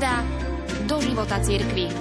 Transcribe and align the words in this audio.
sonda 0.00 0.24
do 0.88 0.96
života 1.04 1.36
cirkvi. 1.44 1.92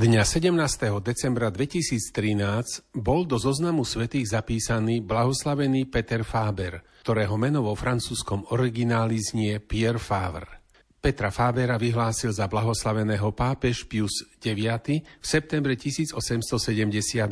Dňa 0.00 0.24
17. 0.24 0.56
decembra 1.04 1.52
2013 1.52 2.96
bol 2.96 3.28
do 3.28 3.36
zoznamu 3.36 3.84
svetých 3.84 4.32
zapísaný 4.32 5.04
blahoslavený 5.04 5.92
Peter 5.92 6.24
Faber, 6.24 6.80
ktorého 7.04 7.36
meno 7.36 7.68
vo 7.68 7.76
francúzskom 7.76 8.48
origináli 8.56 9.20
znie 9.20 9.60
Pierre 9.60 10.00
Favre. 10.00 10.59
Petra 11.00 11.32
Fabera 11.32 11.80
vyhlásil 11.80 12.28
za 12.28 12.44
blahoslaveného 12.44 13.32
pápež 13.32 13.88
Pius 13.88 14.20
IX 14.36 15.00
v 15.00 15.26
septembre 15.26 15.72
1872. 15.72 17.24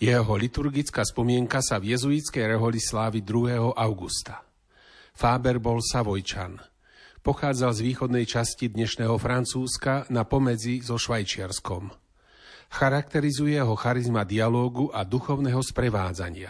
Jeho 0.00 0.32
liturgická 0.38 1.02
spomienka 1.02 1.60
sa 1.60 1.82
v 1.82 1.98
jezuitskej 1.98 2.56
reholi 2.56 2.78
slávy 2.78 3.26
2. 3.26 3.74
augusta. 3.74 4.46
Faber 5.12 5.58
bol 5.58 5.82
Savojčan– 5.82 6.56
Pochádzal 7.20 7.76
z 7.76 7.80
východnej 7.84 8.24
časti 8.24 8.72
dnešného 8.72 9.12
Francúzska 9.20 10.08
na 10.08 10.24
pomedzi 10.24 10.80
so 10.80 10.96
Švajčiarskom. 10.96 11.92
Charakterizuje 12.72 13.60
ho 13.60 13.76
charizma 13.76 14.24
dialógu 14.24 14.88
a 14.88 15.04
duchovného 15.04 15.60
sprevádzania. 15.60 16.48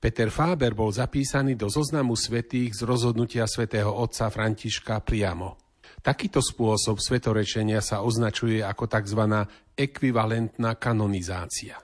Peter 0.00 0.32
Faber 0.32 0.72
bol 0.72 0.88
zapísaný 0.88 1.60
do 1.60 1.68
zoznamu 1.68 2.16
svetých 2.16 2.72
z 2.72 2.88
rozhodnutia 2.88 3.44
svätého 3.44 3.92
otca 3.92 4.32
Františka 4.32 4.96
priamo. 5.04 5.60
Takýto 6.00 6.40
spôsob 6.40 6.96
svetorečenia 6.96 7.84
sa 7.84 8.00
označuje 8.00 8.64
ako 8.64 8.88
tzv. 8.88 9.44
ekvivalentná 9.76 10.80
kanonizácia. 10.80 11.76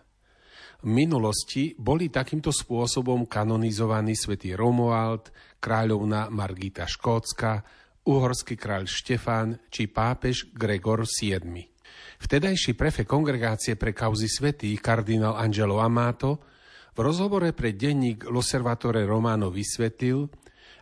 V 0.81 0.89
minulosti 0.89 1.77
boli 1.77 2.09
takýmto 2.09 2.57
spôsobom 2.57 3.29
kanonizovaní 3.29 4.17
svätý 4.17 4.57
Romuald, 4.57 5.29
kráľovna 5.61 6.33
Margita 6.33 6.89
Škótska, 6.89 7.61
uhorský 8.09 8.57
kráľ 8.57 8.89
Štefán 8.89 9.61
či 9.69 9.93
pápež 9.93 10.57
Gregor 10.57 11.05
VII. 11.05 11.69
Vtedajší 12.17 12.73
prefe 12.81 13.05
kongregácie 13.05 13.77
pre 13.77 13.93
kauzy 13.93 14.33
svetých 14.33 14.81
kardinál 14.81 15.37
Angelo 15.37 15.85
Amato 15.85 16.56
v 16.97 16.99
rozhovore 17.05 17.53
pre 17.53 17.77
denník 17.77 18.25
L'Osservatore 18.33 19.05
Romano 19.05 19.53
vysvetlil, 19.53 20.33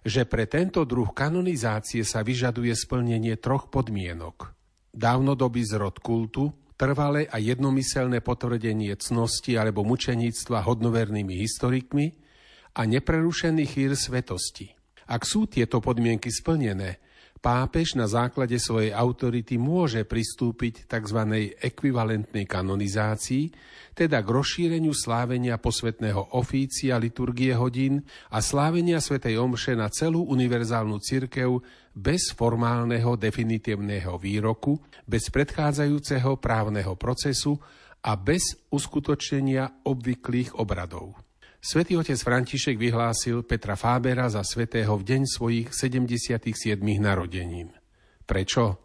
že 0.06 0.22
pre 0.30 0.46
tento 0.46 0.86
druh 0.86 1.10
kanonizácie 1.10 2.06
sa 2.06 2.22
vyžaduje 2.22 2.70
splnenie 2.70 3.34
troch 3.42 3.66
podmienok. 3.66 4.54
Dávnodobý 4.94 5.66
zrod 5.66 5.98
kultu, 5.98 6.54
trvalé 6.78 7.26
a 7.26 7.42
jednomyselné 7.42 8.22
potvrdenie 8.22 8.94
cnosti 8.94 9.58
alebo 9.58 9.82
mučeníctva 9.82 10.62
hodnovernými 10.62 11.34
historikmi 11.42 12.14
a 12.78 12.86
neprerušený 12.86 13.64
chýr 13.66 13.98
svetosti. 13.98 14.70
Ak 15.10 15.26
sú 15.26 15.50
tieto 15.50 15.82
podmienky 15.82 16.30
splnené, 16.30 17.02
pápež 17.44 18.00
na 18.00 18.08
základe 18.08 18.56
svojej 18.56 18.96
autority 18.96 19.60
môže 19.60 20.08
pristúpiť 20.08 20.88
tzv. 20.88 21.52
ekvivalentnej 21.60 22.48
kanonizácii, 22.48 23.52
teda 23.92 24.24
k 24.24 24.28
rozšíreniu 24.32 24.96
slávenia 24.96 25.60
posvetného 25.60 26.40
ofícia 26.40 26.96
liturgie 26.96 27.52
hodín 27.52 28.00
a 28.32 28.40
slávenia 28.40 28.96
svätej 29.04 29.36
Omše 29.36 29.76
na 29.76 29.92
celú 29.92 30.24
univerzálnu 30.24 30.96
cirkev 31.04 31.60
bez 31.92 32.32
formálneho 32.32 33.20
definitívneho 33.20 34.16
výroku, 34.16 34.80
bez 35.04 35.28
predchádzajúceho 35.28 36.40
právneho 36.40 36.96
procesu 36.96 37.60
a 38.04 38.16
bez 38.16 38.56
uskutočnenia 38.72 39.84
obvyklých 39.84 40.56
obradov. 40.56 41.23
Svetý 41.64 41.96
otec 41.96 42.20
František 42.20 42.76
vyhlásil 42.76 43.40
Petra 43.48 43.72
Fábera 43.72 44.28
za 44.28 44.44
svetého 44.44 45.00
v 45.00 45.16
deň 45.16 45.22
svojich 45.24 45.72
77 45.72 46.52
narodenín. 47.00 47.72
Prečo? 48.28 48.84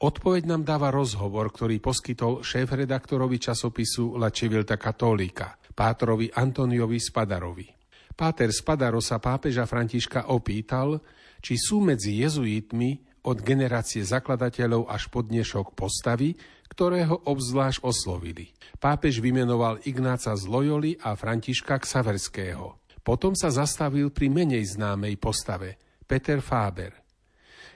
Odpoveď 0.00 0.48
nám 0.48 0.64
dáva 0.64 0.88
rozhovor, 0.88 1.52
ktorý 1.52 1.84
poskytol 1.84 2.40
šéf-redaktorovi 2.40 3.36
časopisu 3.36 4.16
La 4.16 4.32
Civilta 4.32 4.80
Cattolica, 4.80 5.52
pátrovi 5.76 6.32
Antoniovi 6.32 6.96
Spadarovi. 6.96 7.68
Páter 8.16 8.48
Spadaro 8.56 9.04
sa 9.04 9.20
pápeža 9.20 9.68
Františka 9.68 10.32
opýtal, 10.32 11.04
či 11.44 11.60
sú 11.60 11.84
medzi 11.84 12.24
jezuitmi 12.24 13.13
od 13.24 13.40
generácie 13.40 14.04
zakladateľov 14.04 14.86
až 14.92 15.08
po 15.08 15.24
dnešok 15.24 15.72
postavy, 15.72 16.36
ktoré 16.68 17.08
ho 17.08 17.16
obzvlášť 17.24 17.80
oslovili. 17.80 18.52
Pápež 18.76 19.24
vymenoval 19.24 19.80
Ignáca 19.88 20.36
z 20.36 20.44
Loyoli 20.44 21.00
a 21.00 21.16
Františka 21.16 21.80
Ksaverského. 21.80 22.80
Potom 23.04 23.36
sa 23.36 23.52
zastavil 23.52 24.12
pri 24.12 24.32
menej 24.32 24.64
známej 24.76 25.16
postave, 25.20 25.76
Peter 26.04 26.40
Faber. 26.40 26.92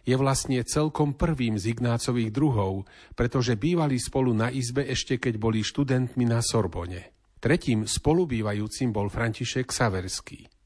Je 0.09 0.17
vlastne 0.17 0.65
celkom 0.65 1.13
prvým 1.13 1.61
z 1.61 1.77
Ignácových 1.77 2.33
druhov, 2.33 2.89
pretože 3.13 3.61
bývali 3.61 4.01
spolu 4.01 4.33
na 4.33 4.49
izbe 4.49 4.89
ešte 4.89 5.21
keď 5.21 5.37
boli 5.37 5.61
študentmi 5.61 6.25
na 6.25 6.41
Sorbone. 6.41 7.13
Tretím 7.39 7.85
spolubývajúcim 7.85 8.89
bol 8.89 9.13
František 9.13 9.69
Saverský. 9.69 10.58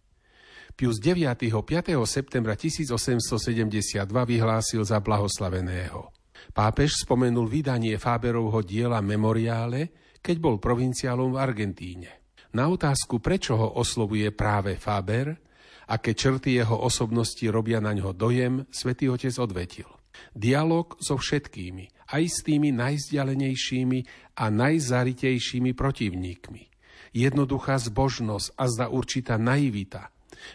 Pius 0.72 0.96
9. 1.04 1.52
5. 1.52 1.92
septembra 2.08 2.56
1872 2.56 4.08
vyhlásil 4.08 4.80
za 4.80 5.04
blahoslaveného. 5.04 6.08
Pápež 6.56 7.04
spomenul 7.04 7.44
vydanie 7.44 8.00
Fáberovho 8.00 8.64
diela 8.64 9.04
Memoriále, 9.04 9.92
keď 10.24 10.36
bol 10.40 10.56
provinciálom 10.56 11.36
v 11.36 11.38
Argentíne. 11.44 12.10
Na 12.56 12.72
otázku, 12.72 13.20
prečo 13.20 13.56
ho 13.56 13.68
oslovuje 13.76 14.32
práve 14.32 14.80
Fáber, 14.80 15.36
aké 15.92 16.16
črty 16.16 16.56
jeho 16.56 16.80
osobnosti 16.80 17.44
robia 17.52 17.80
na 17.84 17.92
ňo 17.92 18.16
dojem, 18.16 18.64
svätý 18.72 19.12
Otec 19.12 19.36
odvetil. 19.36 19.88
Dialóg 20.32 20.96
so 21.04 21.20
všetkými, 21.20 22.16
aj 22.16 22.24
s 22.32 22.38
tými 22.48 22.72
najzdialenejšími 22.72 23.98
a 24.40 24.44
najzaritejšími 24.48 25.76
protivníkmi. 25.76 26.62
Jednoduchá 27.12 27.76
zbožnosť 27.76 28.56
a 28.56 28.64
zda 28.72 28.86
určitá 28.88 29.36
naivita– 29.36 30.08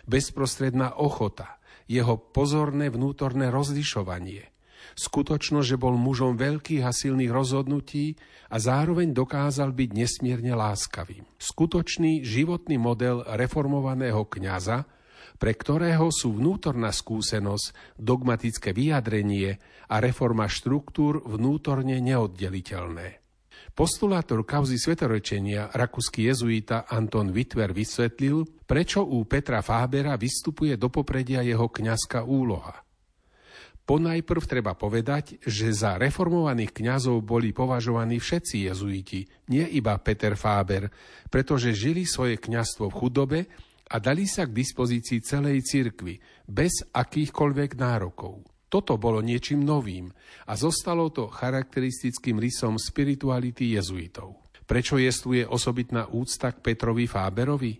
bezprostredná 0.09 0.95
ochota, 0.97 1.59
jeho 1.87 2.19
pozorné 2.19 2.91
vnútorné 2.91 3.47
rozlišovanie, 3.47 4.51
skutočnosť, 4.97 5.67
že 5.67 5.77
bol 5.77 5.95
mužom 5.95 6.35
veľkých 6.35 6.83
a 6.83 6.91
silných 6.91 7.31
rozhodnutí 7.31 8.17
a 8.49 8.57
zároveň 8.57 9.13
dokázal 9.13 9.71
byť 9.71 9.89
nesmierne 9.93 10.53
láskavým. 10.57 11.23
Skutočný 11.37 12.25
životný 12.25 12.81
model 12.81 13.23
reformovaného 13.23 14.25
kňaza, 14.25 14.89
pre 15.37 15.53
ktorého 15.53 16.09
sú 16.09 16.33
vnútorná 16.33 16.89
skúsenosť, 16.89 17.97
dogmatické 18.01 18.73
vyjadrenie 18.73 19.61
a 19.85 20.01
reforma 20.01 20.49
štruktúr 20.49 21.21
vnútorne 21.23 22.01
neoddeliteľné. 22.01 23.26
Postulátor 23.75 24.43
kauzy 24.47 24.79
svetorečenia, 24.79 25.71
rakúsky 25.75 26.27
jezuita 26.27 26.87
Anton 26.87 27.31
Witwer 27.31 27.75
vysvetlil, 27.75 28.47
prečo 28.63 29.03
u 29.03 29.23
Petra 29.27 29.63
Fábera 29.63 30.15
vystupuje 30.15 30.75
do 30.79 30.87
popredia 30.91 31.43
jeho 31.43 31.67
kňazská 31.67 32.23
úloha. 32.23 32.87
Ponajprv 33.87 34.43
treba 34.43 34.75
povedať, 34.75 35.39
že 35.47 35.71
za 35.71 35.95
reformovaných 35.95 36.75
kňazov 36.75 37.23
boli 37.23 37.55
považovaní 37.55 38.19
všetci 38.19 38.67
jezuiti, 38.67 39.23
nie 39.47 39.63
iba 39.63 39.95
Peter 40.03 40.35
Fáber, 40.35 40.91
pretože 41.31 41.71
žili 41.71 42.03
svoje 42.03 42.35
kňazstvo 42.35 42.91
v 42.91 42.97
chudobe 42.99 43.39
a 43.87 43.95
dali 44.03 44.27
sa 44.27 44.43
k 44.43 44.51
dispozícii 44.51 45.23
celej 45.23 45.63
cirkvi, 45.63 46.19
bez 46.43 46.83
akýchkoľvek 46.91 47.79
nárokov. 47.79 48.56
Toto 48.67 48.99
bolo 48.99 49.23
niečím 49.23 49.63
novým 49.63 50.11
a 50.47 50.53
zostalo 50.59 51.07
to 51.07 51.31
charakteristickým 51.31 52.35
rysom 52.35 52.75
spirituality 52.75 53.79
jezuitov. 53.79 54.43
Prečo 54.67 54.99
jestuje 54.99 55.47
osobitná 55.47 56.11
úcta 56.11 56.51
k 56.51 56.59
Petrovi 56.59 57.07
Fáberovi? 57.07 57.79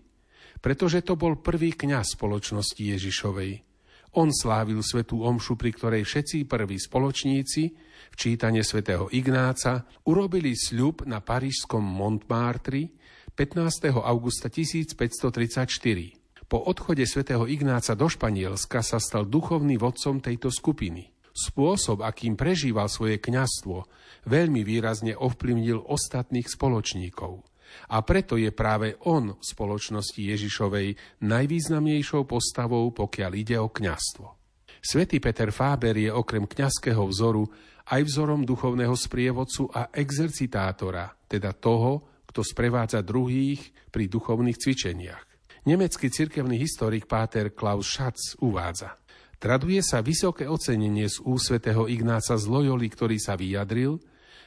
Pretože 0.58 1.04
to 1.04 1.20
bol 1.20 1.36
prvý 1.38 1.76
kňaz 1.76 2.16
spoločnosti 2.16 2.80
Ježišovej. 2.80 3.68
On 4.16 4.32
slávil 4.32 4.80
svetú 4.80 5.20
omšu, 5.20 5.60
pri 5.60 5.76
ktorej 5.76 6.02
všetci 6.08 6.48
prví 6.48 6.80
spoločníci, 6.80 7.62
v 8.08 8.14
čítane 8.16 8.64
svätého 8.64 9.12
Ignáca, 9.12 9.84
urobili 10.08 10.56
sľub 10.56 11.04
na 11.04 11.20
parížskom 11.20 11.84
Montmartre 11.84 12.96
15. 13.36 13.92
augusta 13.92 14.48
1534. 14.48 16.17
Po 16.48 16.64
odchode 16.64 17.04
svätého 17.04 17.44
Ignáca 17.44 17.92
do 17.92 18.08
Španielska 18.08 18.80
sa 18.80 18.96
stal 18.96 19.28
duchovný 19.28 19.76
vodcom 19.76 20.16
tejto 20.16 20.48
skupiny. 20.48 21.12
Spôsob, 21.28 22.00
akým 22.00 22.40
prežíval 22.40 22.88
svoje 22.88 23.20
kňazstvo, 23.20 23.84
veľmi 24.24 24.64
výrazne 24.64 25.12
ovplyvnil 25.12 25.84
ostatných 25.84 26.48
spoločníkov. 26.48 27.44
A 27.92 28.00
preto 28.00 28.40
je 28.40 28.48
práve 28.48 28.96
on 29.04 29.36
v 29.36 29.44
spoločnosti 29.44 30.16
Ježišovej 30.16 31.20
najvýznamnejšou 31.20 32.24
postavou, 32.24 32.88
pokiaľ 32.96 33.32
ide 33.36 33.60
o 33.60 33.68
kňazstvo. 33.68 34.26
Svetý 34.80 35.20
Peter 35.20 35.52
Fáber 35.52 36.00
je 36.00 36.08
okrem 36.08 36.48
kňazského 36.48 37.04
vzoru 37.12 37.44
aj 37.92 38.00
vzorom 38.08 38.48
duchovného 38.48 38.96
sprievodcu 38.96 39.68
a 39.68 39.92
exercitátora, 39.92 41.12
teda 41.28 41.52
toho, 41.52 42.24
kto 42.24 42.40
sprevádza 42.40 43.04
druhých 43.04 43.92
pri 43.92 44.08
duchovných 44.08 44.56
cvičeniach. 44.56 45.27
Nemecký 45.66 46.06
cirkevný 46.12 46.54
historik 46.60 47.10
Páter 47.10 47.50
Klaus 47.50 47.90
Schatz 47.90 48.38
uvádza. 48.38 48.94
Traduje 49.38 49.82
sa 49.82 50.02
vysoké 50.02 50.46
ocenenie 50.46 51.06
z 51.10 51.22
úsvetého 51.22 51.90
Ignáca 51.90 52.38
z 52.38 52.44
Loyoli, 52.46 52.86
ktorý 52.90 53.18
sa 53.18 53.34
vyjadril, 53.34 53.98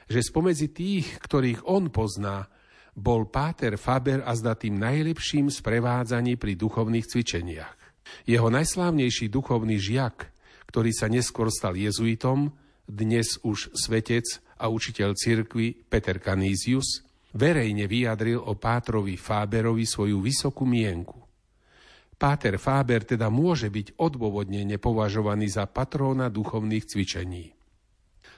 že 0.08 0.20
spomedzi 0.24 0.72
tých, 0.72 1.20
ktorých 1.24 1.68
on 1.68 1.92
pozná, 1.92 2.48
bol 2.92 3.28
Páter 3.28 3.80
Faber 3.80 4.24
a 4.24 4.36
zda 4.36 4.56
tým 4.56 4.76
najlepším 4.76 5.48
sprevádzaní 5.48 6.36
pri 6.36 6.60
duchovných 6.60 7.08
cvičeniach. 7.08 7.76
Jeho 8.28 8.52
najslávnejší 8.52 9.32
duchovný 9.32 9.80
žiak, 9.80 10.28
ktorý 10.68 10.92
sa 10.92 11.08
neskôr 11.08 11.48
stal 11.48 11.80
jezuitom, 11.80 12.52
dnes 12.84 13.40
už 13.48 13.72
svetec 13.72 14.28
a 14.60 14.68
učiteľ 14.68 15.16
cirkvy 15.16 15.88
Peter 15.88 16.20
Canisius, 16.20 17.08
verejne 17.36 17.88
vyjadril 17.88 18.40
o 18.40 18.56
Pátrovi 18.56 19.16
Fáberovi 19.16 19.86
svoju 19.88 20.20
vysokú 20.20 20.68
mienku. 20.68 21.20
Páter 22.22 22.62
Fáber 22.62 23.02
teda 23.02 23.34
môže 23.34 23.74
byť 23.74 23.98
odôvodnene 23.98 24.78
považovaný 24.78 25.50
za 25.50 25.66
patróna 25.66 26.30
duchovných 26.30 26.86
cvičení. 26.86 27.50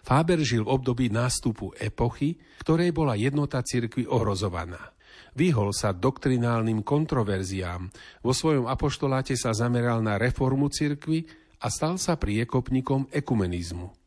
Fáber 0.04 0.40
žil 0.44 0.64
v 0.68 0.72
období 0.72 1.12
nástupu 1.12 1.76
epochy, 1.80 2.40
ktorej 2.64 2.96
bola 2.96 3.16
jednota 3.20 3.60
cirkvi 3.64 4.08
ohrozovaná. 4.08 4.92
Vyhol 5.34 5.72
sa 5.76 5.96
doktrinálnym 5.96 6.86
kontroverziám, 6.86 7.90
vo 8.22 8.32
svojom 8.36 8.70
apoštoláte 8.70 9.34
sa 9.34 9.56
zameral 9.56 10.00
na 10.00 10.20
reformu 10.20 10.70
cirkvy 10.70 11.26
a 11.64 11.72
stal 11.72 11.96
sa 11.98 12.20
priekopníkom 12.20 13.10
ekumenizmu. 13.10 14.03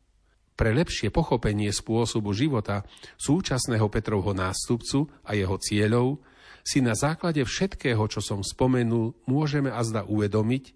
Pre 0.57 0.73
lepšie 0.73 1.13
pochopenie 1.13 1.69
spôsobu 1.69 2.33
života 2.33 2.81
súčasného 3.21 3.85
Petrovho 3.93 4.33
nástupcu 4.33 5.05
a 5.21 5.37
jeho 5.37 5.53
cieľov 5.61 6.17
si 6.65 6.81
na 6.81 6.97
základe 6.97 7.45
všetkého, 7.45 8.01
čo 8.09 8.19
som 8.19 8.41
spomenul, 8.41 9.15
môžeme 9.29 9.69
azda 9.69 10.03
uvedomiť, 10.03 10.73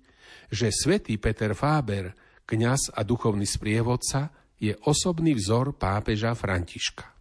že 0.53 0.69
svätý 0.71 1.17
Peter 1.17 1.57
Fáber, 1.57 2.13
kňaz 2.45 2.95
a 2.95 3.01
duchovný 3.01 3.43
sprievodca, 3.43 4.29
je 4.61 4.77
osobný 4.85 5.33
vzor 5.33 5.73
pápeža 5.75 6.37
Františka. 6.37 7.20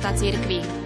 Života 0.00 0.16
cirkvi. 0.16 0.79